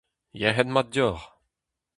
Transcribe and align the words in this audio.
Yec'hed 0.39 0.69
mat 0.71 0.87
deoc'h! 0.93 1.25